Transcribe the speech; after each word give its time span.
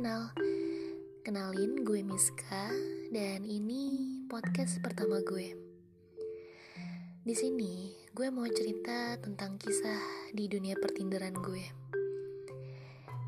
kenal. 0.00 0.32
Kenalin 1.20 1.84
gue 1.84 2.00
Miska 2.00 2.72
dan 3.12 3.44
ini 3.44 4.16
podcast 4.32 4.80
pertama 4.80 5.20
gue. 5.20 5.52
Di 7.20 7.36
sini 7.36 7.92
gue 8.08 8.32
mau 8.32 8.48
cerita 8.48 9.20
tentang 9.20 9.60
kisah 9.60 10.32
di 10.32 10.48
dunia 10.48 10.80
pertinderan 10.80 11.36
gue. 11.36 11.68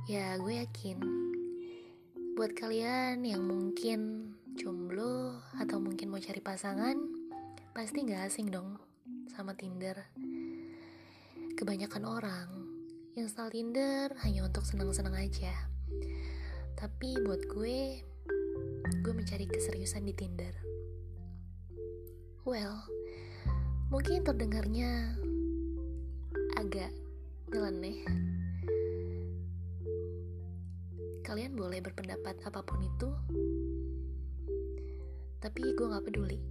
Ya, 0.09 0.32
gue 0.41 0.64
yakin 0.64 0.96
buat 2.41 2.57
kalian 2.57 3.21
yang 3.21 3.45
mungkin 3.45 4.32
jomblo 4.57 5.45
atau 5.61 5.77
mungkin 5.77 6.09
mau 6.09 6.25
cari 6.25 6.41
pasangan, 6.41 6.96
pasti 7.77 8.09
gak 8.09 8.32
asing 8.32 8.49
dong 8.49 8.81
sama 9.29 9.53
Tinder. 9.53 10.09
Kebanyakan 11.53 12.04
orang 12.09 12.49
install 13.13 13.53
Tinder 13.53 14.17
hanya 14.25 14.49
untuk 14.49 14.64
senang-senang 14.64 15.21
aja. 15.21 15.71
Tapi 16.82 17.14
buat 17.22 17.39
gue, 17.46 18.03
gue 19.07 19.13
mencari 19.14 19.46
keseriusan 19.46 20.03
di 20.03 20.18
Tinder. 20.18 20.50
Well, 22.43 22.75
mungkin 23.86 24.27
terdengarnya 24.27 25.14
agak 26.58 26.91
nyeleneh. 27.55 28.03
Kalian 31.22 31.55
boleh 31.55 31.79
berpendapat 31.86 32.42
apa 32.50 32.67
pun 32.67 32.83
itu, 32.83 33.14
tapi 35.39 35.62
gue 35.78 35.86
gak 35.86 36.03
peduli. 36.03 36.42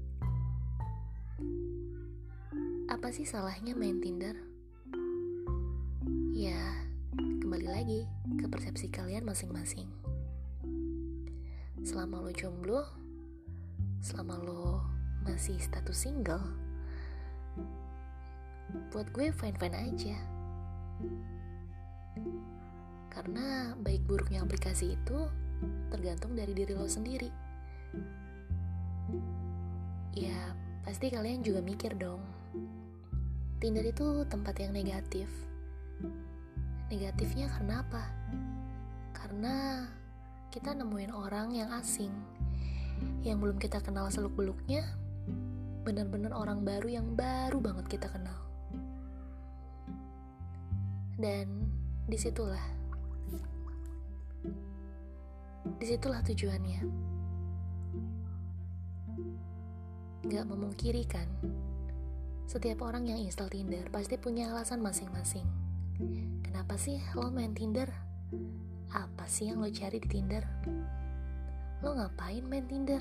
Apa 2.88 3.12
sih 3.12 3.28
salahnya 3.28 3.76
main 3.76 4.00
Tinder? 4.00 4.40
Ya, 6.32 6.88
kembali 7.20 7.68
lagi 7.68 8.08
ke 8.40 8.48
persepsi 8.48 8.88
kalian 8.88 9.28
masing-masing. 9.28 10.01
Selama 11.82 12.22
lo 12.22 12.32
jomblo, 12.34 12.82
selama 14.02 14.38
lo 14.42 14.82
masih 15.26 15.58
status 15.58 16.08
single, 16.08 16.42
buat 18.94 19.10
gue 19.14 19.34
fine-fine 19.34 19.78
aja. 19.78 20.18
Karena 23.12 23.76
baik 23.82 24.08
buruknya 24.08 24.46
aplikasi 24.46 24.96
itu 24.96 25.28
tergantung 25.92 26.34
dari 26.34 26.56
diri 26.56 26.74
lo 26.74 26.88
sendiri. 26.88 27.30
Ya, 30.16 30.56
pasti 30.86 31.12
kalian 31.12 31.44
juga 31.44 31.60
mikir 31.60 31.98
dong. 31.98 32.24
Tinder 33.62 33.86
itu 33.86 34.26
tempat 34.26 34.58
yang 34.58 34.74
negatif 34.74 35.30
Negatifnya 36.92 37.48
karena 37.48 37.88
apa? 37.88 38.04
Karena 39.16 39.88
kita 40.52 40.76
nemuin 40.76 41.16
orang 41.16 41.56
yang 41.56 41.72
asing, 41.80 42.12
yang 43.24 43.40
belum 43.40 43.56
kita 43.58 43.80
kenal 43.80 44.12
seluk-beluknya, 44.12 44.84
benar-benar 45.88 46.36
orang 46.36 46.62
baru 46.68 46.92
yang 46.92 47.08
baru 47.16 47.58
banget 47.64 47.88
kita 47.98 48.12
kenal. 48.12 48.36
Dan 51.16 51.72
di 52.06 52.18
situlah, 52.20 52.62
di 55.80 55.86
situlah 55.88 56.22
tujuannya. 56.22 56.82
Gak 60.28 60.46
memungkiri 60.46 61.08
kan, 61.10 61.26
setiap 62.46 62.86
orang 62.86 63.10
yang 63.10 63.24
install 63.24 63.50
Tinder 63.50 63.88
pasti 63.90 64.20
punya 64.20 64.54
alasan 64.54 64.84
masing-masing 64.84 65.62
Kenapa 66.42 66.78
sih 66.78 66.98
lo 67.14 67.30
main 67.30 67.54
Tinder? 67.54 67.90
Apa 68.92 69.24
sih 69.24 69.48
yang 69.48 69.64
lo 69.64 69.72
cari 69.72 70.04
di 70.04 70.10
Tinder? 70.12 70.44
Lo 71.80 71.96
ngapain 71.96 72.44
main 72.44 72.68
Tinder? 72.68 73.00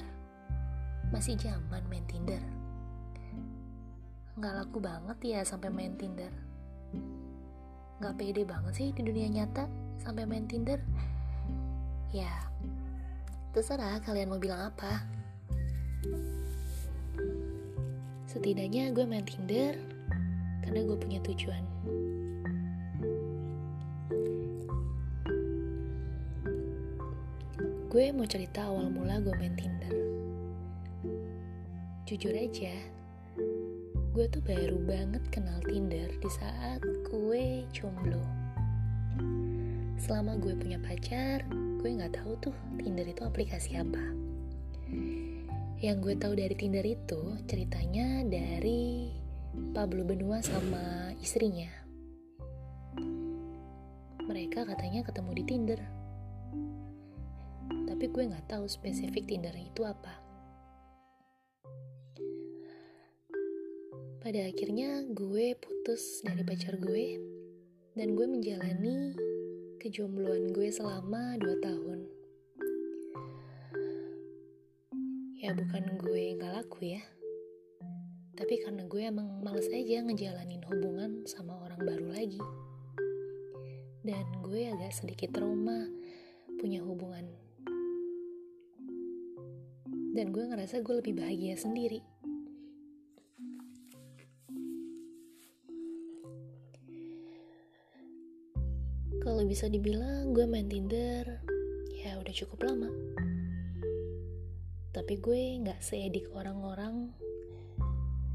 Masih 1.10 1.34
zaman 1.34 1.82
main 1.90 2.06
Tinder? 2.06 2.38
Nggak 4.38 4.54
laku 4.54 4.78
banget 4.78 5.18
ya 5.26 5.40
sampai 5.42 5.66
main 5.74 5.98
Tinder? 5.98 6.30
Nggak 7.98 8.14
pede 8.22 8.42
banget 8.46 8.72
sih 8.78 8.88
di 8.94 9.02
dunia 9.02 9.26
nyata 9.26 9.66
sampai 9.98 10.30
main 10.30 10.46
Tinder? 10.46 10.78
Ya, 12.14 12.30
terserah 13.50 13.98
kalian 14.06 14.30
mau 14.30 14.38
bilang 14.38 14.70
apa. 14.70 15.02
Setidaknya 18.30 18.94
gue 18.94 19.02
main 19.02 19.26
Tinder 19.26 19.74
karena 20.62 20.86
gue 20.86 20.98
punya 21.02 21.18
tujuan. 21.26 21.69
Gue 27.90 28.14
mau 28.14 28.22
cerita 28.22 28.70
awal 28.70 28.86
mula 28.86 29.18
gue 29.18 29.34
main 29.34 29.50
Tinder. 29.58 29.90
Jujur 32.06 32.30
aja, 32.38 32.70
gue 34.14 34.30
tuh 34.30 34.38
baru 34.46 34.78
banget 34.86 35.18
kenal 35.34 35.58
Tinder 35.66 36.06
di 36.06 36.30
saat 36.30 36.78
gue 36.86 37.66
jomblo. 37.74 38.22
Selama 39.98 40.38
gue 40.38 40.54
punya 40.54 40.78
pacar, 40.78 41.42
gue 41.82 41.90
nggak 41.90 42.14
tahu 42.14 42.38
tuh 42.38 42.54
Tinder 42.78 43.10
itu 43.10 43.26
aplikasi 43.26 43.74
apa. 43.74 44.04
Yang 45.82 45.96
gue 45.98 46.14
tahu 46.14 46.38
dari 46.38 46.54
Tinder 46.54 46.86
itu 46.86 47.42
ceritanya 47.50 48.22
dari 48.22 49.10
Pablo 49.74 50.06
Benua 50.06 50.38
sama 50.46 51.10
istrinya. 51.18 51.66
Mereka 54.30 54.62
katanya 54.62 55.02
ketemu 55.02 55.30
di 55.34 55.42
Tinder 55.42 55.99
tapi 58.00 58.16
gue 58.16 58.32
nggak 58.32 58.48
tahu 58.48 58.64
spesifik 58.64 59.28
Tinder 59.28 59.52
itu 59.52 59.84
apa. 59.84 60.24
Pada 64.24 64.40
akhirnya 64.48 65.04
gue 65.12 65.52
putus 65.60 66.24
dari 66.24 66.40
pacar 66.40 66.80
gue 66.80 67.20
dan 68.00 68.16
gue 68.16 68.24
menjalani 68.24 69.12
kejombloan 69.84 70.48
gue 70.48 70.72
selama 70.72 71.36
2 71.44 71.60
tahun. 71.60 71.98
Ya 75.44 75.52
bukan 75.52 76.00
gue 76.00 76.40
nggak 76.40 76.56
laku 76.56 76.96
ya, 76.96 77.04
tapi 78.32 78.64
karena 78.64 78.88
gue 78.88 79.02
emang 79.12 79.44
males 79.44 79.68
aja 79.68 80.00
ngejalanin 80.00 80.64
hubungan 80.72 81.28
sama 81.28 81.52
orang 81.68 81.84
baru 81.84 82.08
lagi. 82.16 82.40
Dan 84.00 84.24
gue 84.40 84.72
agak 84.72 84.96
sedikit 84.96 85.36
trauma 85.36 85.84
punya 86.56 86.80
hubungan 86.80 87.39
dan 90.10 90.34
gue 90.34 90.42
ngerasa 90.42 90.82
gue 90.82 90.94
lebih 90.98 91.14
bahagia 91.22 91.54
sendiri. 91.54 92.02
Kalau 99.20 99.44
bisa 99.44 99.68
dibilang 99.68 100.32
gue 100.32 100.48
main 100.48 100.66
Tinder, 100.66 101.44
ya 101.92 102.18
udah 102.18 102.34
cukup 102.34 102.72
lama. 102.72 102.90
Tapi 104.90 105.14
gue 105.22 105.60
nggak 105.62 105.78
seedik 105.78 106.26
orang-orang 106.34 107.14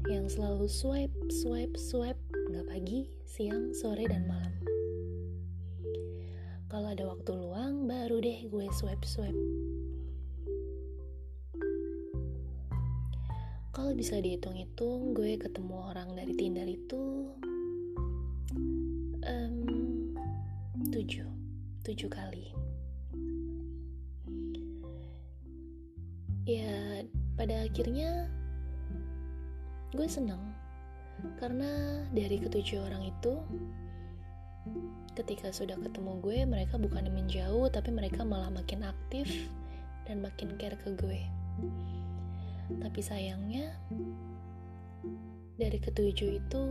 yang 0.08 0.30
selalu 0.30 0.70
swipe, 0.70 1.12
swipe, 1.28 1.74
swipe, 1.76 2.20
nggak 2.48 2.66
pagi, 2.70 3.10
siang, 3.26 3.74
sore, 3.74 4.06
dan 4.06 4.24
malam. 4.24 4.54
Kalau 6.70 6.94
ada 6.94 7.04
waktu 7.04 7.34
luang, 7.34 7.84
baru 7.90 8.22
deh 8.22 8.46
gue 8.46 8.66
swipe, 8.70 9.04
swipe 9.04 9.36
Kalau 13.76 13.92
bisa 13.92 14.16
dihitung-hitung, 14.24 15.12
gue 15.12 15.36
ketemu 15.36 15.92
orang 15.92 16.16
dari 16.16 16.32
Tinder 16.32 16.64
itu 16.64 17.28
um, 19.20 19.56
tujuh, 20.88 21.28
tujuh 21.84 22.08
kali. 22.08 22.56
Ya, 26.48 27.04
pada 27.36 27.68
akhirnya 27.68 28.32
gue 29.92 30.08
seneng 30.08 30.40
karena 31.36 32.00
dari 32.16 32.40
ketujuh 32.40 32.80
orang 32.80 33.12
itu 33.12 33.36
ketika 35.20 35.52
sudah 35.52 35.76
ketemu 35.84 36.16
gue 36.24 36.38
mereka 36.48 36.80
bukan 36.80 37.12
menjauh 37.12 37.68
tapi 37.68 37.92
mereka 37.92 38.24
malah 38.24 38.48
makin 38.48 38.88
aktif 38.88 39.28
dan 40.08 40.24
makin 40.24 40.56
care 40.56 40.80
ke 40.80 40.96
gue 40.96 41.20
tapi 42.82 42.98
sayangnya 42.98 43.70
dari 45.56 45.78
ketujuh 45.78 46.42
itu 46.42 46.62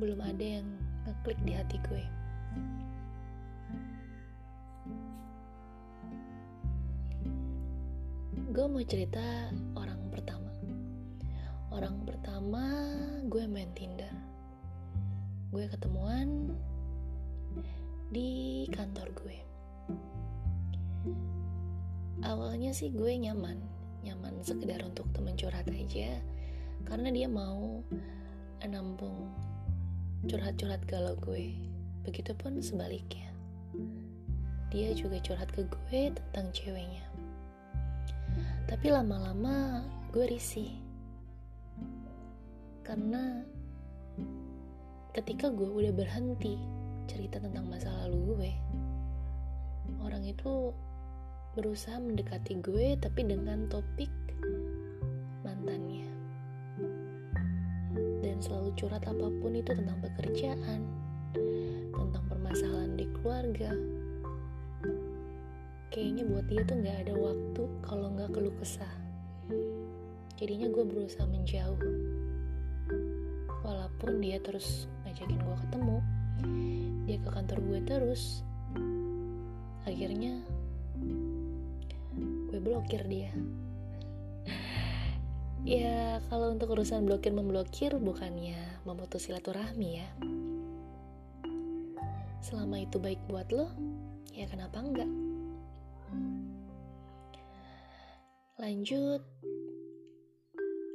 belum 0.00 0.20
ada 0.24 0.60
yang 0.60 0.66
ngeklik 1.04 1.40
di 1.44 1.52
hati 1.52 1.76
gue. 1.86 2.04
Gue 8.50 8.66
mau 8.66 8.82
cerita 8.82 9.22
orang 9.78 10.00
pertama. 10.10 10.50
Orang 11.70 12.02
pertama 12.02 12.64
gue 13.30 13.44
main 13.46 13.70
Tinder. 13.76 14.10
Gue 15.54 15.70
ketemuan 15.70 16.50
di 18.10 18.66
kantor 18.74 19.06
gue. 19.14 19.38
awalnya 22.20 22.70
sih 22.76 22.92
gue 22.92 23.16
nyaman 23.16 23.69
nyaman 24.04 24.40
sekedar 24.40 24.80
untuk 24.82 25.08
temen 25.12 25.36
curhat 25.36 25.68
aja. 25.68 26.16
Karena 26.88 27.08
dia 27.12 27.28
mau 27.28 27.84
nampung 28.64 29.28
curhat-curhat 30.24 30.84
galau 30.88 31.16
gue. 31.20 31.52
Begitupun 32.04 32.64
sebaliknya. 32.64 33.28
Dia 34.70 34.94
juga 34.94 35.20
curhat 35.20 35.50
ke 35.52 35.66
gue 35.66 36.14
tentang 36.14 36.48
ceweknya. 36.54 37.04
Tapi 38.70 38.86
lama-lama 38.88 39.84
gue 40.14 40.24
risih. 40.30 40.78
Karena 42.86 43.44
ketika 45.12 45.50
gue 45.50 45.66
udah 45.66 45.90
berhenti 45.90 46.54
cerita 47.10 47.42
tentang 47.42 47.66
masa 47.66 47.90
lalu 48.06 48.18
gue 48.38 48.52
orang 50.06 50.22
itu 50.22 50.70
berusaha 51.60 52.00
mendekati 52.00 52.56
gue 52.64 52.96
tapi 52.96 53.20
dengan 53.20 53.68
topik 53.68 54.08
mantannya. 55.44 56.08
Dan 58.24 58.40
selalu 58.40 58.72
curhat 58.80 59.04
apa 59.04 59.28
pun 59.28 59.52
itu 59.52 59.68
tentang 59.76 60.00
pekerjaan 60.00 60.88
tentang 61.92 62.24
permasalahan 62.32 62.96
di 62.96 63.04
keluarga. 63.20 63.76
Kayaknya 65.92 66.22
buat 66.32 66.46
dia 66.48 66.64
tuh 66.64 66.76
nggak 66.80 66.98
ada 67.04 67.14
waktu 67.20 67.62
kalau 67.84 68.08
nggak 68.08 68.32
keluh 68.32 68.56
kesah. 68.56 68.96
Jadinya 70.40 70.72
gue 70.72 70.84
berusaha 70.88 71.28
menjauh. 71.28 71.76
Walaupun 73.60 74.16
dia 74.24 74.40
terus 74.40 74.88
ngajakin 75.04 75.36
gue 75.44 75.56
ketemu 75.68 75.98
dia 77.04 77.18
ke 77.20 77.28
kantor 77.28 77.58
gue 77.68 77.80
terus. 77.84 78.40
Akhirnya 79.84 80.40
blokir 82.60 83.02
dia. 83.08 83.32
Ya 85.60 86.24
kalau 86.32 86.56
untuk 86.56 86.72
urusan 86.72 87.04
blokir 87.04 87.36
memblokir 87.36 87.92
bukannya 88.00 88.56
memutus 88.88 89.28
silaturahmi 89.28 90.00
ya. 90.00 90.08
Selama 92.40 92.80
itu 92.80 92.96
baik 92.96 93.20
buat 93.28 93.44
lo 93.52 93.68
ya 94.32 94.48
kenapa 94.48 94.80
enggak? 94.80 95.10
Lanjut. 98.56 99.20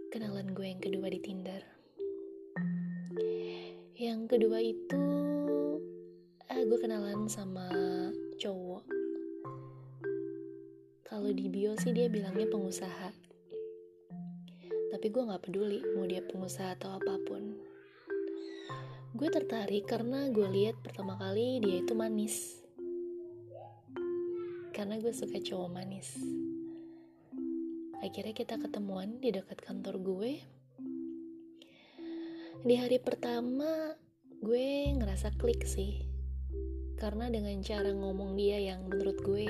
Kenalan 0.10 0.58
gue 0.58 0.66
yang 0.66 0.82
kedua 0.82 1.08
di 1.14 1.20
Tinder. 1.22 1.62
Yang 3.94 4.22
kedua 4.34 4.60
itu 4.66 5.06
eh, 6.50 6.64
gue 6.66 6.80
kenalan 6.82 7.30
sama 7.30 7.70
cowok 8.42 9.05
kalau 11.06 11.30
di 11.30 11.46
bio 11.46 11.78
sih 11.78 11.94
dia 11.94 12.10
bilangnya 12.10 12.50
pengusaha. 12.50 13.14
Tapi 14.90 15.06
gue 15.14 15.22
gak 15.22 15.46
peduli 15.46 15.78
mau 15.94 16.10
dia 16.10 16.26
pengusaha 16.26 16.74
atau 16.74 16.98
apa 16.98 17.22
pun. 17.22 17.54
Gue 19.14 19.30
tertarik 19.30 19.86
karena 19.86 20.34
gue 20.34 20.50
lihat 20.50 20.82
pertama 20.82 21.14
kali 21.14 21.62
dia 21.62 21.86
itu 21.86 21.94
manis. 21.94 22.58
Karena 24.74 24.98
gue 24.98 25.14
suka 25.14 25.38
cowok 25.38 25.70
manis. 25.70 26.18
Akhirnya 28.02 28.34
kita 28.34 28.58
ketemuan 28.58 29.22
di 29.22 29.30
dekat 29.30 29.62
kantor 29.62 30.02
gue. 30.02 30.42
Di 32.66 32.76
hari 32.82 32.98
pertama 32.98 33.94
gue 34.42 34.90
ngerasa 34.98 35.38
klik 35.38 35.70
sih 35.70 36.15
karena 37.06 37.30
dengan 37.30 37.62
cara 37.62 37.94
ngomong 37.94 38.34
dia 38.34 38.58
yang 38.58 38.90
menurut 38.90 39.14
gue 39.22 39.46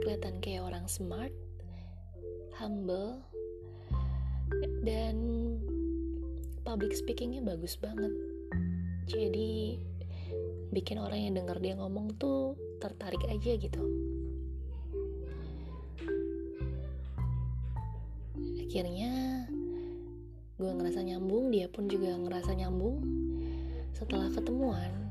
kelihatan 0.00 0.40
kayak 0.40 0.64
orang 0.64 0.88
smart, 0.88 1.36
humble, 2.56 3.20
dan 4.88 5.20
public 6.64 6.96
speakingnya 6.96 7.44
bagus 7.44 7.76
banget. 7.76 8.08
Jadi 9.04 9.84
bikin 10.72 10.96
orang 10.96 11.28
yang 11.28 11.36
denger 11.36 11.60
dia 11.60 11.76
ngomong 11.76 12.16
tuh 12.16 12.56
tertarik 12.80 13.20
aja 13.28 13.52
gitu. 13.60 13.84
Akhirnya 18.64 19.44
gue 20.56 20.70
ngerasa 20.72 21.04
nyambung, 21.04 21.52
dia 21.52 21.68
pun 21.68 21.84
juga 21.84 22.16
ngerasa 22.16 22.56
nyambung. 22.56 23.04
Setelah 23.92 24.32
ketemuan, 24.32 25.08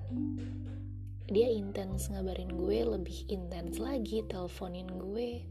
dia 1.27 1.51
intens 1.51 2.07
ngabarin 2.07 2.55
gue 2.55 2.87
lebih 2.87 3.27
intens 3.27 3.83
lagi 3.83 4.23
teleponin 4.31 4.87
gue. 4.87 5.43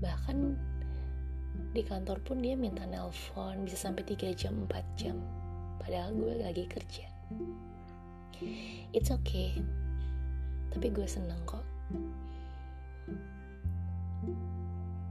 Bahkan 0.00 0.38
di 1.76 1.82
kantor 1.84 2.24
pun 2.24 2.40
dia 2.40 2.56
minta 2.56 2.88
nelpon 2.88 3.68
bisa 3.68 3.76
sampai 3.76 4.08
3 4.08 4.32
jam 4.32 4.56
4 4.64 4.96
jam. 4.96 5.20
Padahal 5.76 6.16
gue 6.16 6.40
lagi 6.40 6.64
kerja. 6.64 7.04
It's 8.96 9.12
okay. 9.12 9.60
Tapi 10.72 10.88
gue 10.88 11.04
seneng 11.04 11.40
kok. 11.44 11.64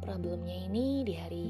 Problemnya 0.01 0.57
ini 0.65 1.05
di 1.05 1.13
hari 1.13 1.49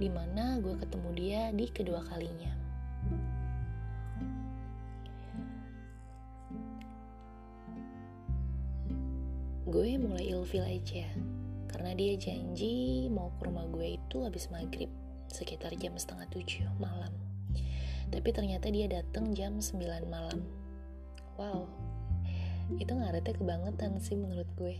di 0.00 0.08
mana 0.08 0.56
gue 0.58 0.74
ketemu 0.80 1.10
dia 1.12 1.42
di 1.52 1.68
kedua 1.68 2.00
kalinya 2.08 2.59
gue 9.70 9.96
mulai 9.96 10.34
ilfil 10.34 10.66
aja. 10.66 11.06
Karena 11.70 11.94
dia 11.94 12.18
janji 12.18 13.06
mau 13.06 13.30
ke 13.38 13.46
rumah 13.46 13.64
gue 13.70 13.96
itu 13.96 14.26
habis 14.26 14.50
maghrib 14.50 14.90
sekitar 15.30 15.70
jam 15.78 15.94
setengah 15.94 16.26
tujuh 16.34 16.66
malam. 16.82 17.14
Tapi 18.10 18.28
ternyata 18.34 18.66
dia 18.74 18.90
datang 18.90 19.30
jam 19.32 19.62
9 19.62 19.78
malam. 20.10 20.42
Wow 21.38 21.70
itu 22.78 22.92
ngaretnya 22.94 23.34
kebangetan 23.34 23.98
sih 23.98 24.14
menurut 24.14 24.46
gue. 24.54 24.78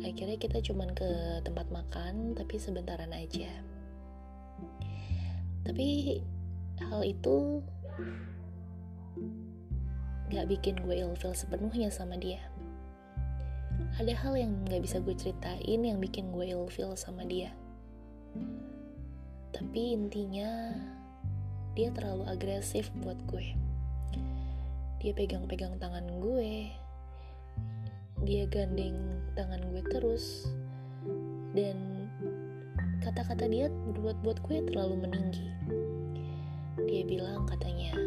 Akhirnya 0.00 0.38
kita 0.40 0.64
cuman 0.64 0.96
ke 0.96 1.42
tempat 1.44 1.68
makan 1.68 2.32
tapi 2.32 2.56
sebentaran 2.56 3.12
aja. 3.12 3.50
Tapi 5.68 6.20
hal 6.80 7.02
itu 7.04 7.60
gak 10.32 10.48
bikin 10.48 10.76
gue 10.84 10.96
ilfil 11.04 11.32
sepenuhnya 11.32 11.88
sama 11.88 12.16
dia 12.16 12.40
ada 13.98 14.14
hal 14.14 14.38
yang 14.38 14.54
gak 14.70 14.86
bisa 14.86 15.02
gue 15.02 15.10
ceritain 15.18 15.82
yang 15.82 15.98
bikin 15.98 16.30
gue 16.30 16.54
ilfeel 16.54 16.94
sama 16.94 17.26
dia. 17.26 17.50
Tapi 19.50 19.98
intinya, 19.98 20.70
dia 21.74 21.90
terlalu 21.90 22.30
agresif 22.30 22.94
buat 23.02 23.18
gue. 23.26 23.58
Dia 25.02 25.10
pegang-pegang 25.18 25.82
tangan 25.82 26.06
gue, 26.22 26.70
dia 28.22 28.46
gandeng 28.46 29.18
tangan 29.34 29.66
gue 29.66 29.82
terus, 29.90 30.46
dan 31.58 32.06
kata-kata 33.02 33.50
dia 33.50 33.66
buat 33.98 34.14
buat 34.22 34.38
gue 34.46 34.62
terlalu 34.62 35.10
meninggi. 35.10 35.50
Dia 36.86 37.02
bilang 37.02 37.50
katanya, 37.50 37.98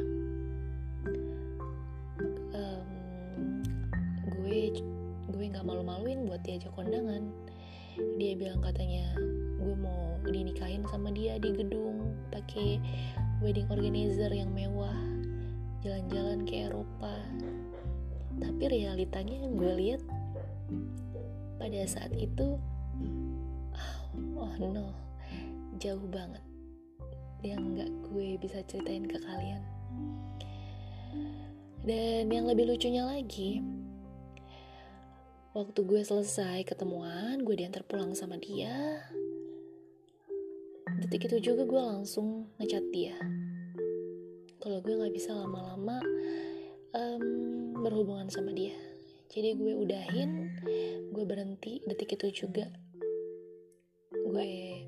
nggak 5.62 5.77
malu-maluin 5.77 6.25
buat 6.25 6.41
diajak 6.41 6.74
kondangan. 6.74 7.30
Dia 8.18 8.34
bilang 8.34 8.65
katanya 8.65 9.13
gue 9.62 9.77
mau 9.77 10.18
dinikahin 10.25 10.82
sama 10.89 11.13
dia 11.13 11.38
di 11.38 11.53
gedung 11.53 12.18
pakai 12.34 12.82
wedding 13.46 13.70
organizer 13.70 14.34
yang 14.34 14.50
mewah 14.58 14.98
jalan-jalan 15.86 16.50
ke 16.50 16.65
Eropa. 16.65 17.13
Tapi 18.41 18.63
realitanya 18.74 19.38
yang 19.46 19.53
gue 19.53 19.74
lihat 19.86 20.01
pada 21.62 21.86
saat 21.86 22.10
itu 22.18 22.58
oh 24.34 24.53
no 24.58 24.98
jauh 25.77 26.10
banget. 26.10 26.41
Yang 27.46 27.62
nggak 27.70 27.91
gue 28.10 28.27
bisa 28.41 28.65
ceritain 28.65 29.06
ke 29.06 29.22
kalian. 29.22 29.62
Dan 31.86 32.34
yang 32.34 32.50
lebih 32.50 32.65
lucunya 32.65 33.06
lagi 33.06 33.62
Waktu 35.51 35.84
gue 35.84 36.00
selesai 36.00 36.63
ketemuan, 36.63 37.43
gue 37.43 37.60
diantar 37.60 37.84
pulang 37.84 38.15
sama 38.15 38.39
dia. 38.39 39.03
Detik 41.03 41.27
itu 41.27 41.51
juga 41.51 41.67
gue 41.67 41.81
langsung 41.91 42.48
ngechat 42.55 42.88
dia. 42.96 43.20
Kalau 44.63 44.79
gue 44.79 44.96
gak 44.96 45.12
bisa 45.12 45.36
lama-lama 45.36 46.00
um, 46.96 47.25
berhubungan 47.84 48.31
sama 48.31 48.55
dia. 48.55 48.79
Jadi 49.27 49.60
gue 49.60 49.75
udahin, 49.75 50.55
gue 51.12 51.24
berhenti 51.27 51.84
detik 51.84 52.15
itu 52.15 52.48
juga. 52.48 52.72
Gue 54.08 54.88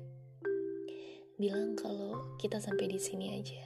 bilang 1.36 1.76
kalau 1.76 2.40
kita 2.40 2.56
sampai 2.56 2.88
di 2.88 2.96
sini 2.96 3.36
aja. 3.36 3.64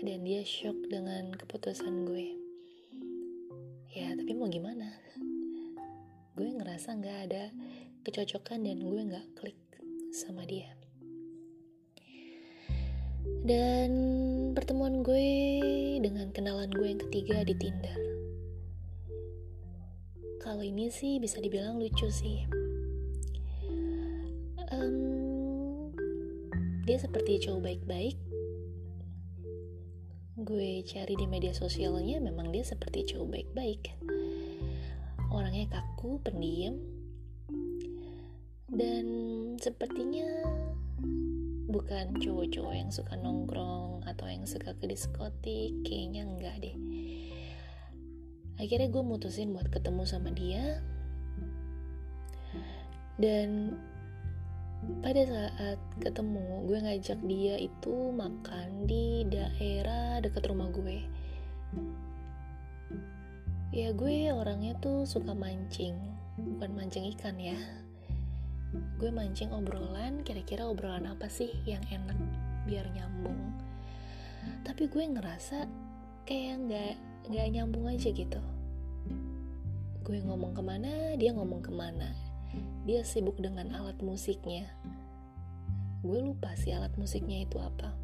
Dan 0.00 0.24
dia 0.24 0.40
shock 0.48 0.88
dengan 0.88 1.36
keputusan 1.36 2.08
gue 2.08 2.43
tapi 4.24 4.40
mau 4.40 4.48
gimana? 4.48 4.88
Gue 6.32 6.48
ngerasa 6.48 6.96
nggak 6.96 7.18
ada 7.28 7.52
kecocokan 8.08 8.64
dan 8.64 8.80
gue 8.80 9.00
nggak 9.04 9.26
klik 9.36 9.60
sama 10.16 10.48
dia. 10.48 10.72
Dan 13.44 13.92
pertemuan 14.56 15.04
gue 15.04 15.28
dengan 16.00 16.32
kenalan 16.32 16.72
gue 16.72 16.88
yang 16.88 17.04
ketiga 17.04 17.44
di 17.44 17.52
Tinder. 17.52 18.00
Kalau 20.40 20.64
ini 20.64 20.88
sih 20.88 21.20
bisa 21.20 21.44
dibilang 21.44 21.76
lucu 21.76 22.08
sih. 22.08 22.48
Um, 24.72 25.92
dia 26.88 26.96
seperti 26.96 27.44
cowok 27.44 27.60
baik-baik 27.60 28.16
gue 30.44 30.84
cari 30.84 31.16
di 31.16 31.24
media 31.24 31.56
sosialnya 31.56 32.20
memang 32.20 32.52
dia 32.52 32.60
seperti 32.60 33.08
cowok 33.08 33.28
baik-baik. 33.32 33.82
Orangnya 35.32 35.72
kaku 35.72 36.20
pendiam 36.20 36.76
dan 38.68 39.06
sepertinya 39.56 40.28
bukan 41.72 42.20
cowok-cowok 42.20 42.74
yang 42.76 42.90
suka 42.92 43.16
nongkrong 43.16 44.04
atau 44.04 44.28
yang 44.28 44.44
suka 44.44 44.76
ke 44.76 44.84
diskotik 44.84 45.72
kayaknya 45.82 46.28
enggak 46.28 46.54
deh. 46.60 46.76
Akhirnya 48.60 48.92
gue 48.92 49.02
mutusin 49.02 49.56
buat 49.56 49.72
ketemu 49.72 50.04
sama 50.04 50.30
dia. 50.30 50.84
Dan 53.16 53.78
pada 55.04 55.20
saat 55.28 55.76
ketemu 56.00 56.64
gue 56.64 56.80
ngajak 56.80 57.20
dia 57.28 57.60
itu 57.60 58.08
makan 58.16 58.88
di 58.88 59.28
daerah 59.28 60.16
dekat 60.24 60.48
rumah 60.48 60.72
gue. 60.72 61.04
Ya 63.68 63.92
gue 63.92 64.32
orangnya 64.32 64.72
tuh 64.80 65.04
suka 65.04 65.36
mancing 65.36 65.92
bukan 66.40 66.72
mancing 66.72 67.04
ikan 67.12 67.36
ya. 67.36 67.52
Gue 68.96 69.12
mancing 69.12 69.52
obrolan 69.52 70.24
kira-kira 70.24 70.64
obrolan 70.64 71.04
apa 71.04 71.28
sih 71.28 71.52
yang 71.68 71.84
enak 71.92 72.16
biar 72.64 72.88
nyambung? 72.96 73.52
Tapi 74.64 74.88
gue 74.88 75.04
ngerasa 75.04 75.68
kayak 76.24 76.64
nggak 76.64 76.94
nggak 77.28 77.48
nyambung 77.52 77.92
aja 77.92 78.08
gitu. 78.08 78.40
Gue 80.00 80.24
ngomong 80.24 80.56
ke 80.56 80.64
mana 80.64 81.12
dia 81.20 81.36
ngomong 81.36 81.60
ke 81.60 81.68
mana. 81.68 82.08
Dia 82.88 83.04
sibuk 83.04 83.36
dengan 83.42 83.74
alat 83.74 83.98
musiknya 84.00 84.70
gue 86.04 86.20
lupa 86.20 86.52
sih 86.60 86.76
alat 86.76 86.92
musiknya 87.00 87.48
itu 87.48 87.56
apa. 87.56 87.96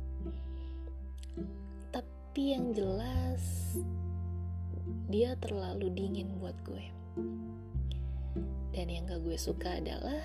Tapi 1.92 2.56
yang 2.56 2.72
jelas 2.72 3.76
dia 5.12 5.36
terlalu 5.36 5.92
dingin 5.92 6.40
buat 6.40 6.56
gue. 6.64 6.80
Dan 8.72 8.88
yang 8.88 9.04
gak 9.04 9.20
gue 9.20 9.36
suka 9.36 9.76
adalah 9.76 10.24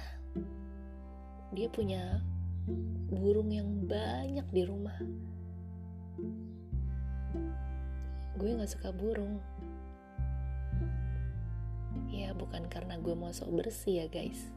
dia 1.51 1.67
punya 1.67 2.23
burung 3.11 3.51
yang 3.51 3.67
banyak 3.83 4.47
di 4.55 4.63
rumah. 4.63 4.95
Gue 8.39 8.55
gak 8.55 8.71
suka 8.71 8.95
burung. 8.95 9.43
Ya 12.07 12.31
bukan 12.31 12.71
karena 12.71 12.95
gue 13.03 13.11
mau 13.11 13.35
sok 13.35 13.51
bersih 13.51 13.99
ya 13.99 14.07
guys. 14.07 14.47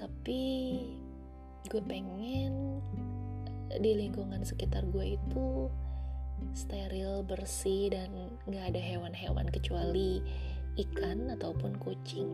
Tapi 0.00 0.40
gue 1.64 1.80
pengen 1.80 2.82
di 3.80 3.96
lingkungan 3.96 4.44
sekitar 4.44 4.84
gue 4.92 5.16
itu 5.16 5.72
steril 6.52 7.24
bersih 7.24 7.88
dan 7.88 8.12
gak 8.44 8.76
ada 8.76 8.80
hewan-hewan 8.84 9.48
kecuali 9.48 10.20
ikan 10.76 11.32
ataupun 11.32 11.80
kucing. 11.80 12.28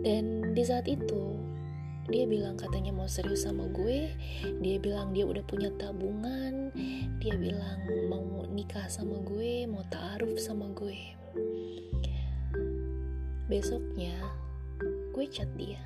Dan 0.00 0.56
di 0.56 0.64
saat 0.64 0.88
itu 0.88 1.36
dia 2.08 2.24
bilang 2.24 2.56
katanya 2.56 2.92
mau 2.92 3.04
serius 3.04 3.44
sama 3.44 3.68
gue. 3.68 4.08
Dia 4.64 4.76
bilang 4.80 5.12
dia 5.12 5.28
udah 5.28 5.44
punya 5.44 5.68
tabungan. 5.76 6.72
Dia 7.20 7.36
bilang 7.36 7.84
mau 8.08 8.48
nikah 8.48 8.88
sama 8.88 9.20
gue 9.20 9.68
mau 9.68 9.84
taruh 9.92 10.36
sama 10.40 10.72
gue. 10.72 10.96
Besoknya 13.52 14.43
gue 15.14 15.30
chat 15.30 15.46
dia. 15.54 15.78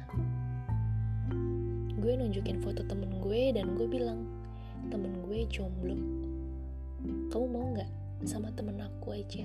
Gue 2.01 2.17
nunjukin 2.17 2.65
foto 2.65 2.81
temen 2.81 3.21
gue 3.21 3.53
dan 3.53 3.77
gue 3.77 3.85
bilang 3.85 4.25
temen 4.89 5.21
gue 5.29 5.45
jomblo. 5.53 6.01
Kamu 7.29 7.47
mau 7.53 7.77
nggak 7.77 7.93
sama 8.25 8.49
temen 8.57 8.81
aku 8.81 9.13
aja? 9.13 9.45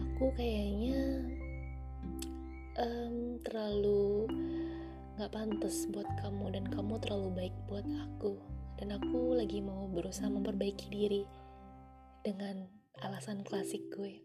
Aku 0.00 0.32
kayaknya 0.32 1.28
um, 2.80 3.36
terlalu 3.44 4.32
gak 5.20 5.28
pantas 5.28 5.84
buat 5.92 6.08
kamu 6.24 6.56
dan 6.56 6.64
kamu 6.72 6.96
terlalu 7.04 7.28
baik 7.36 7.54
buat 7.68 7.84
aku. 7.84 8.40
Dan 8.80 8.96
aku 8.96 9.36
lagi 9.36 9.60
mau 9.60 9.92
berusaha 9.92 10.32
memperbaiki 10.32 10.88
diri 10.88 11.22
dengan 12.24 12.64
alasan 13.04 13.44
klasik 13.44 13.84
gue 13.92 14.24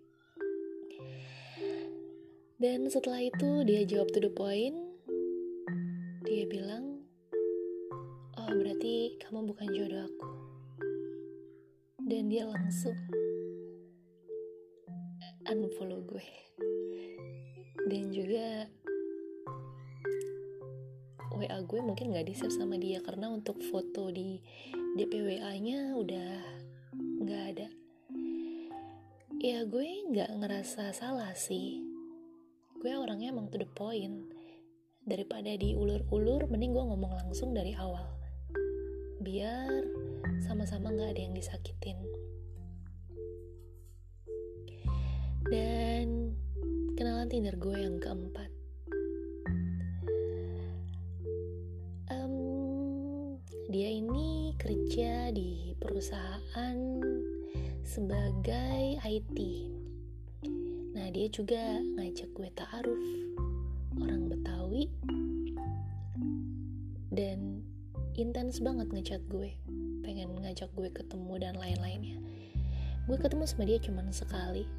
dan 2.64 2.88
setelah 2.88 3.20
itu 3.20 3.68
dia 3.68 3.84
jawab 3.84 4.08
to 4.16 4.24
the 4.24 4.32
point 4.32 4.72
dia 6.24 6.48
bilang 6.48 7.04
oh 8.40 8.52
berarti 8.56 9.20
kamu 9.20 9.52
bukan 9.52 9.68
jodoh 9.68 10.08
aku 10.08 10.32
dan 12.08 12.32
dia 12.32 12.48
langsung 12.48 12.96
unfollow 15.44 16.08
gue 16.08 16.24
dan 17.92 18.16
juga 18.16 18.72
WA 21.36 21.60
gue 21.68 21.80
mungkin 21.84 22.16
gak 22.16 22.32
di 22.32 22.36
save 22.40 22.56
sama 22.56 22.80
dia 22.80 23.04
karena 23.04 23.28
untuk 23.28 23.60
foto 23.60 24.08
di 24.08 24.40
DP 24.96 25.12
WA-nya 25.20 25.98
udah 25.98 26.34
gak 27.26 27.44
ada. 27.58 27.68
Ya 29.42 29.66
gue 29.66 30.14
gak 30.14 30.30
ngerasa 30.30 30.94
salah 30.94 31.34
sih. 31.34 31.93
Gue 32.84 33.00
orangnya 33.00 33.32
emang 33.32 33.48
to 33.48 33.56
the 33.56 33.70
point. 33.72 34.28
Daripada 35.08 35.56
diulur-ulur, 35.56 36.52
mending 36.52 36.76
gue 36.76 36.84
ngomong 36.84 37.16
langsung 37.16 37.56
dari 37.56 37.72
awal. 37.80 38.04
Biar 39.24 39.88
sama-sama 40.44 40.92
gak 40.92 41.16
ada 41.16 41.22
yang 41.24 41.32
disakitin. 41.32 41.96
Dan 45.48 46.36
kenalan 47.00 47.32
Tinder 47.32 47.56
gue 47.56 47.78
yang 47.80 48.04
keempat. 48.04 48.52
dia 53.74 53.90
ini 53.90 54.54
kerja 54.62 55.34
di 55.34 55.74
perusahaan 55.82 56.78
sebagai 57.82 59.02
IT. 59.02 59.38
Nah, 60.94 61.10
dia 61.10 61.28
juga 61.30 61.82
ngajak 61.98 62.30
gue 62.38 62.50
ta'aruf. 62.54 63.06
Orang 63.98 64.30
Betawi 64.30 64.90
dan 67.14 67.62
intens 68.14 68.62
banget 68.62 68.90
ngechat 68.94 69.22
gue. 69.30 69.54
Pengen 70.06 70.34
ngajak 70.38 70.70
gue 70.78 70.90
ketemu 70.94 71.34
dan 71.42 71.58
lain-lainnya. 71.58 72.18
Gue 73.10 73.18
ketemu 73.18 73.44
sama 73.50 73.66
dia 73.66 73.82
cuman 73.82 74.14
sekali. 74.14 74.70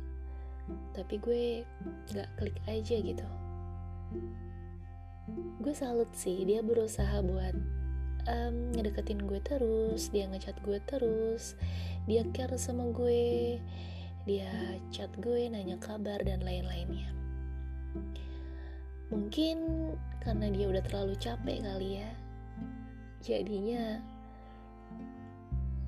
Tapi 0.94 1.14
gue 1.18 1.66
gak 2.14 2.30
klik 2.38 2.58
aja 2.70 2.96
gitu. 2.98 3.26
Gue 5.58 5.74
salut 5.74 6.10
sih 6.14 6.46
dia 6.46 6.62
berusaha 6.62 7.22
buat 7.26 7.54
um, 8.28 8.72
ngedeketin 8.76 9.24
gue 9.24 9.40
terus 9.40 10.08
dia 10.12 10.28
ngechat 10.28 10.56
gue 10.64 10.78
terus 10.84 11.56
dia 12.04 12.24
care 12.32 12.56
sama 12.60 12.88
gue 12.92 13.58
dia 14.24 14.48
chat 14.88 15.12
gue 15.20 15.48
nanya 15.52 15.76
kabar 15.80 16.20
dan 16.24 16.40
lain-lainnya. 16.40 17.12
Mungkin 19.12 19.58
karena 20.24 20.48
dia 20.48 20.66
udah 20.72 20.82
terlalu 20.88 21.14
capek 21.20 21.60
kali 21.60 22.00
ya 22.00 22.10
jadinya 23.24 24.00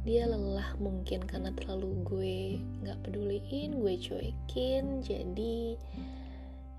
dia 0.08 0.24
lelah 0.24 0.72
mungkin 0.80 1.24
karena 1.24 1.52
terlalu 1.52 1.88
gue 2.06 2.36
nggak 2.84 3.00
peduliin 3.04 3.80
gue 3.80 3.94
cuekin 4.00 5.04
jadi 5.04 5.76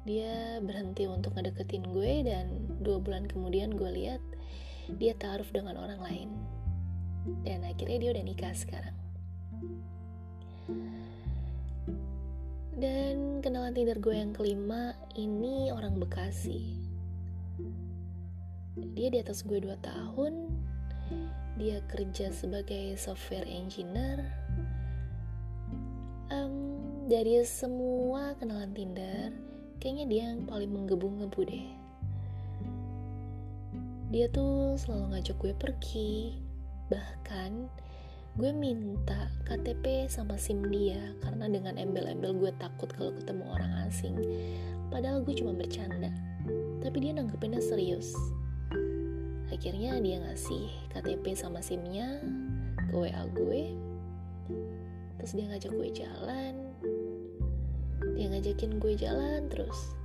dia 0.08 0.64
berhenti 0.64 1.04
untuk 1.06 1.36
ngedeketin 1.36 1.84
gue 1.92 2.24
dan 2.24 2.48
dua 2.80 3.04
bulan 3.04 3.28
kemudian 3.28 3.76
gue 3.76 3.92
lihat 3.92 4.24
dia 4.96 5.12
taruh 5.20 5.44
dengan 5.52 5.76
orang 5.76 6.00
lain. 6.00 6.30
Dan 7.44 7.60
akhirnya 7.68 8.00
dia 8.00 8.10
udah 8.16 8.24
nikah 8.24 8.56
sekarang 8.56 8.96
dan 12.78 13.42
kenalan 13.42 13.74
Tinder 13.74 13.98
gue 13.98 14.14
yang 14.14 14.32
kelima 14.38 14.94
ini 15.18 15.74
orang 15.74 15.98
Bekasi. 15.98 16.78
Dia 18.94 19.10
di 19.10 19.18
atas 19.18 19.42
gue 19.42 19.58
2 19.58 19.74
tahun. 19.82 20.54
Dia 21.58 21.82
kerja 21.90 22.30
sebagai 22.30 22.94
software 23.02 23.50
engineer. 23.50 24.22
Dari 27.08 27.40
semua 27.48 28.36
kenalan 28.36 28.76
Tinder, 28.76 29.32
kayaknya 29.80 30.06
dia 30.12 30.24
yang 30.28 30.44
paling 30.44 30.68
menggebu-gebu 30.68 31.40
deh. 31.48 31.72
Dia 34.12 34.28
tuh 34.28 34.76
selalu 34.76 35.16
ngajak 35.16 35.40
gue 35.40 35.54
pergi, 35.56 36.36
bahkan 36.92 37.72
gue 38.38 38.54
minta 38.54 39.34
KTP 39.50 40.06
sama 40.06 40.38
SIM 40.38 40.62
dia 40.70 41.02
karena 41.26 41.50
dengan 41.50 41.74
embel-embel 41.74 42.38
gue 42.38 42.54
takut 42.62 42.86
kalau 42.94 43.10
ketemu 43.18 43.50
orang 43.50 43.74
asing. 43.90 44.14
Padahal 44.94 45.26
gue 45.26 45.34
cuma 45.34 45.58
bercanda, 45.58 46.14
tapi 46.86 47.02
dia 47.02 47.18
nanggepinnya 47.18 47.58
serius. 47.58 48.14
Akhirnya 49.50 49.98
dia 49.98 50.22
ngasih 50.22 50.70
KTP 50.94 51.34
sama 51.34 51.66
SIM-nya 51.66 52.22
ke 52.78 52.94
WA 52.94 53.26
gue, 53.34 53.74
terus 55.18 55.34
dia 55.34 55.50
ngajak 55.50 55.74
gue 55.74 55.90
jalan, 55.98 56.54
dia 58.14 58.28
ngajakin 58.38 58.78
gue 58.78 58.94
jalan 59.02 59.50
terus. 59.50 59.98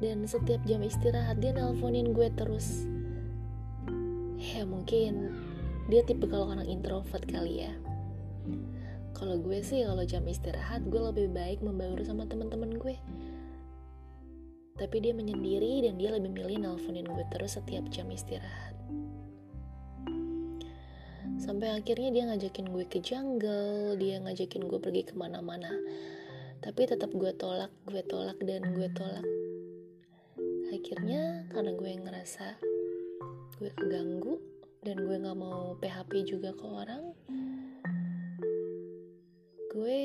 Dan 0.00 0.24
setiap 0.24 0.64
jam 0.64 0.80
istirahat 0.80 1.44
dia 1.44 1.52
nelponin 1.52 2.16
gue 2.16 2.32
terus. 2.32 2.88
Ya 4.40 4.64
mungkin 4.64 5.36
dia 5.88 6.04
tipe 6.04 6.28
kalau 6.28 6.52
orang 6.52 6.68
introvert 6.68 7.24
kali 7.24 7.64
ya. 7.64 7.72
Kalau 9.16 9.40
gue 9.40 9.64
sih 9.64 9.82
kalau 9.82 10.04
jam 10.04 10.22
istirahat 10.28 10.84
gue 10.86 11.00
lebih 11.00 11.32
baik 11.32 11.64
membaur 11.64 11.98
sama 12.04 12.28
teman-teman 12.28 12.76
gue. 12.76 12.94
Tapi 14.78 14.96
dia 15.02 15.10
menyendiri 15.16 15.88
dan 15.88 15.98
dia 15.98 16.14
lebih 16.14 16.30
milih 16.30 16.62
nelponin 16.62 17.08
gue 17.08 17.24
terus 17.32 17.56
setiap 17.56 17.88
jam 17.88 18.06
istirahat. 18.12 18.76
Sampai 21.40 21.72
akhirnya 21.72 22.12
dia 22.12 22.24
ngajakin 22.28 22.68
gue 22.68 22.84
ke 22.84 23.00
jungle 23.00 23.96
dia 23.96 24.20
ngajakin 24.20 24.68
gue 24.68 24.78
pergi 24.78 25.02
ke 25.08 25.16
mana-mana. 25.16 25.72
Tapi 26.60 26.84
tetap 26.84 27.10
gue 27.16 27.32
tolak 27.32 27.72
gue 27.88 28.04
tolak 28.04 28.36
dan 28.44 28.76
gue 28.76 28.92
tolak. 28.92 29.26
Akhirnya 30.68 31.48
karena 31.48 31.72
gue 31.72 31.90
ngerasa 31.96 32.46
gue 33.58 33.70
keganggu 33.72 34.47
dan 34.88 35.04
gue 35.04 35.20
nggak 35.20 35.36
mau 35.36 35.76
PHP 35.84 36.24
juga 36.24 36.48
ke 36.56 36.64
orang 36.64 37.12
gue 39.68 40.00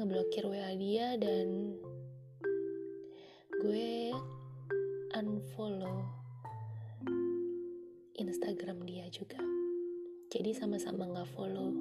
ngeblokir 0.00 0.48
WA 0.48 0.72
dia 0.80 1.12
dan 1.20 1.76
gue 3.60 4.16
unfollow 5.12 6.08
Instagram 8.16 8.80
dia 8.88 9.12
juga 9.12 9.44
jadi 10.32 10.56
sama-sama 10.56 11.04
nggak 11.04 11.28
follow 11.36 11.76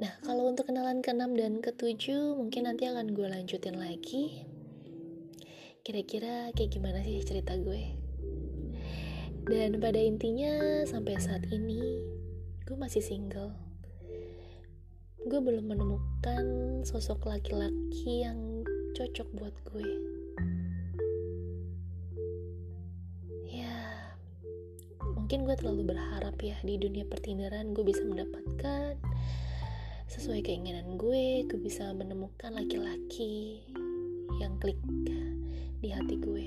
Nah, 0.00 0.16
kalau 0.24 0.48
untuk 0.48 0.64
kenalan 0.64 1.04
ke-6 1.04 1.36
dan 1.36 1.60
ke-7 1.60 2.32
mungkin 2.32 2.64
nanti 2.64 2.88
akan 2.88 3.12
gue 3.12 3.28
lanjutin 3.28 3.76
lagi. 3.76 4.48
Kira-kira 5.84 6.48
kayak 6.56 6.72
gimana 6.72 7.04
sih 7.04 7.20
cerita 7.20 7.52
gue? 7.60 7.99
Dan 9.50 9.82
pada 9.82 9.98
intinya 9.98 10.86
sampai 10.86 11.18
saat 11.18 11.42
ini 11.50 11.82
gue 12.70 12.76
masih 12.78 13.02
single. 13.02 13.50
Gue 15.26 15.42
belum 15.42 15.74
menemukan 15.74 16.44
sosok 16.86 17.26
laki-laki 17.26 18.22
yang 18.22 18.62
cocok 18.94 19.26
buat 19.34 19.54
gue. 19.74 19.90
Ya, 23.50 23.74
mungkin 25.18 25.42
gue 25.42 25.58
terlalu 25.58 25.98
berharap 25.98 26.38
ya 26.38 26.54
di 26.62 26.78
dunia 26.78 27.02
pertindaran 27.10 27.74
gue 27.74 27.82
bisa 27.82 28.06
mendapatkan 28.06 29.02
sesuai 30.06 30.46
keinginan 30.46 30.94
gue 30.94 31.42
gue 31.50 31.58
bisa 31.58 31.90
menemukan 31.90 32.54
laki-laki 32.54 33.66
yang 34.38 34.54
klik 34.62 34.78
di 35.82 35.90
hati 35.90 36.18
gue 36.18 36.46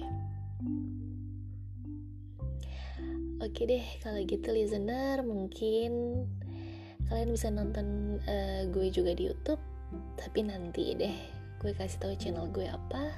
oke 3.44 3.68
deh 3.68 3.84
kalau 4.00 4.24
gitu 4.24 4.56
listener 4.56 5.20
mungkin 5.28 6.24
kalian 7.12 7.30
bisa 7.36 7.52
nonton 7.52 8.18
uh, 8.24 8.64
gue 8.72 8.88
juga 8.88 9.12
di 9.12 9.28
YouTube. 9.28 9.60
Tapi 10.18 10.48
nanti 10.48 10.96
deh 10.96 11.16
gue 11.60 11.72
kasih 11.76 12.00
tahu 12.00 12.14
channel 12.16 12.48
gue 12.50 12.66
apa. 12.72 13.12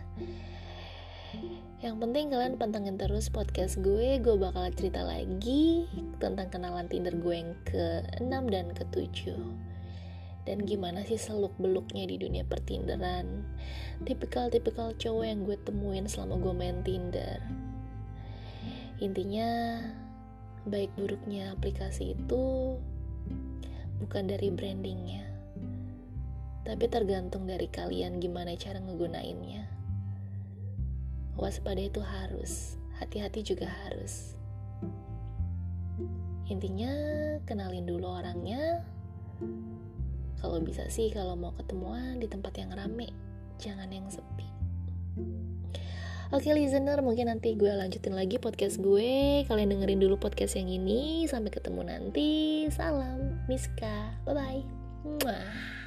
Yang 1.84 1.96
penting 2.02 2.32
kalian 2.32 2.56
pantengin 2.56 2.96
terus 2.96 3.28
podcast 3.28 3.84
gue 3.84 4.24
Gue 4.24 4.40
bakal 4.40 4.72
cerita 4.72 5.04
lagi 5.04 5.84
Tentang 6.16 6.48
kenalan 6.48 6.88
Tinder 6.88 7.12
gue 7.12 7.36
yang 7.36 7.52
ke-6 7.68 8.32
dan 8.48 8.72
ke-7 8.72 9.36
dan 10.46 10.62
gimana 10.62 11.02
sih 11.02 11.18
seluk 11.18 11.58
beluknya 11.58 12.06
di 12.06 12.22
dunia 12.22 12.46
pertinderan? 12.46 13.42
Tipikal-tipikal 14.06 14.94
cowok 14.94 15.26
yang 15.26 15.42
gue 15.42 15.58
temuin 15.58 16.06
selama 16.06 16.38
gue 16.38 16.54
main 16.54 16.86
Tinder. 16.86 17.42
Intinya 19.02 19.82
baik 20.66 20.92
buruknya 20.98 21.54
aplikasi 21.54 22.18
itu 22.18 22.76
bukan 24.02 24.26
dari 24.26 24.50
brandingnya 24.50 25.36
tapi 26.66 26.90
tergantung 26.90 27.46
dari 27.46 27.70
kalian 27.70 28.18
gimana 28.18 28.58
cara 28.58 28.82
ngegunainnya. 28.82 29.70
Waspada 31.38 31.78
itu 31.78 32.02
harus 32.02 32.82
hati-hati 32.98 33.46
juga 33.46 33.70
harus. 33.86 34.34
Intinya 36.50 36.90
kenalin 37.46 37.86
dulu 37.86 38.18
orangnya. 38.18 38.82
Kalau 40.42 40.58
bisa 40.58 40.90
sih 40.90 41.14
kalau 41.14 41.38
mau 41.38 41.54
ketemuan 41.54 42.18
di 42.18 42.26
tempat 42.26 42.58
yang 42.58 42.74
rame 42.74 43.14
jangan 43.62 43.88
yang 43.88 44.10
sepi 44.10 44.55
Oke 46.36 46.52
listener, 46.52 47.00
mungkin 47.00 47.32
nanti 47.32 47.56
gue 47.56 47.72
lanjutin 47.72 48.12
lagi 48.12 48.36
podcast 48.44 48.84
gue. 48.84 49.48
Kalian 49.48 49.72
dengerin 49.72 50.04
dulu 50.04 50.20
podcast 50.20 50.60
yang 50.60 50.68
ini. 50.68 51.24
Sampai 51.32 51.48
ketemu 51.48 51.88
nanti. 51.88 52.68
Salam, 52.76 53.40
Miska. 53.48 54.20
Bye-bye. 54.28 55.85